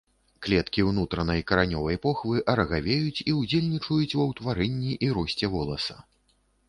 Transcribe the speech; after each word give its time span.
Клеткі 0.45 0.83
ўнутранай 0.91 1.43
каранёвай 1.51 1.99
похвы 2.07 2.41
арагавеюць 2.53 3.23
і 3.33 3.37
ўдзельнічаюць 3.43 4.17
ва 4.21 4.27
ўтварэнні 4.33 4.91
і 5.09 5.11
росце 5.19 5.47
воласа. 5.59 5.97